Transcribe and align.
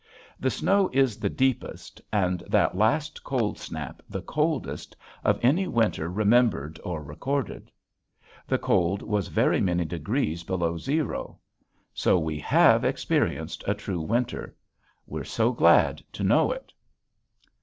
The 0.39 0.49
snow 0.49 0.89
is 0.93 1.17
the 1.19 1.29
deepest, 1.29 2.01
and 2.11 2.41
that 2.47 2.75
last 2.75 3.23
cold 3.23 3.59
snap 3.59 4.01
the 4.09 4.23
coldest, 4.23 4.95
of 5.23 5.39
any 5.43 5.67
winter 5.67 6.09
remembered 6.09 6.79
or 6.83 7.03
recorded. 7.03 7.71
The 8.47 8.57
cold 8.57 9.03
was 9.03 9.27
very 9.27 9.61
many 9.61 9.85
degrees 9.85 10.41
below 10.43 10.79
zero. 10.79 11.37
So 11.93 12.17
we 12.17 12.39
have 12.39 12.83
experienced 12.83 13.63
a 13.67 13.75
true 13.75 14.01
winter. 14.01 14.55
We're 15.05 15.23
so 15.23 15.51
glad 15.51 16.01
to 16.13 16.23
know 16.23 16.51
it. 16.51 16.73